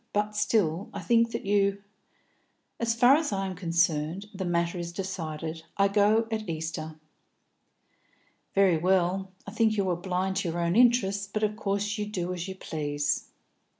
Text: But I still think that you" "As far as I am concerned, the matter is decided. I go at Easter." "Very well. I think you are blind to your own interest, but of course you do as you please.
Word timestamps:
But 0.13 0.29
I 0.29 0.31
still 0.31 0.89
think 1.01 1.29
that 1.29 1.45
you" 1.45 1.83
"As 2.79 2.95
far 2.95 3.15
as 3.17 3.31
I 3.31 3.45
am 3.45 3.55
concerned, 3.55 4.25
the 4.33 4.45
matter 4.45 4.79
is 4.79 4.91
decided. 4.91 5.61
I 5.77 5.89
go 5.89 6.27
at 6.31 6.49
Easter." 6.49 6.95
"Very 8.55 8.77
well. 8.77 9.31
I 9.45 9.51
think 9.51 9.77
you 9.77 9.87
are 9.91 9.95
blind 9.95 10.37
to 10.37 10.49
your 10.49 10.59
own 10.59 10.75
interest, 10.75 11.33
but 11.33 11.43
of 11.43 11.55
course 11.55 11.99
you 11.99 12.07
do 12.07 12.33
as 12.33 12.47
you 12.47 12.55
please. 12.55 13.29